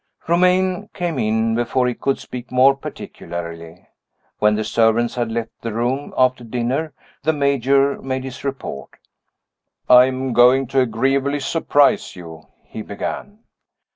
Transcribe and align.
Romayne 0.27 0.89
came 0.95 1.19
in 1.19 1.53
before 1.53 1.87
he 1.87 1.93
could 1.93 2.17
speak 2.17 2.51
more 2.51 2.75
particularly. 2.75 3.87
When 4.39 4.55
the 4.55 4.63
servants 4.63 5.13
had 5.13 5.31
left 5.31 5.51
the 5.61 5.71
room, 5.73 6.11
after 6.17 6.43
dinner, 6.43 6.93
the 7.21 7.33
Major 7.33 8.01
made 8.01 8.23
his 8.23 8.43
report. 8.43 8.95
"I 9.87 10.05
am 10.05 10.33
going 10.33 10.65
to 10.69 10.79
agreeably 10.79 11.39
surprise 11.39 12.15
you," 12.15 12.47
he 12.63 12.81
began. 12.81 13.43